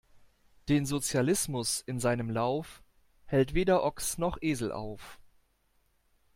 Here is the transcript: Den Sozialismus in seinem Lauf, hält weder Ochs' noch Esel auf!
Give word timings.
Den 0.67 0.87
Sozialismus 0.87 1.81
in 1.81 1.99
seinem 1.99 2.31
Lauf, 2.31 2.81
hält 3.27 3.53
weder 3.53 3.83
Ochs' 3.83 4.17
noch 4.17 4.39
Esel 4.41 4.71
auf! 4.71 5.19